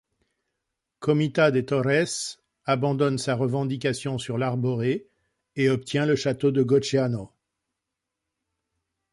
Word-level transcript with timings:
Comita 0.97 1.51
de 1.51 1.61
Torres 1.61 2.39
abandonne 2.65 3.19
sa 3.19 3.35
revendication 3.35 4.17
sur 4.17 4.39
l'Arborée 4.39 5.05
et 5.55 5.69
obtient 5.69 6.07
le 6.07 6.15
château 6.15 6.49
de 6.49 6.63
Goceano. 6.63 7.31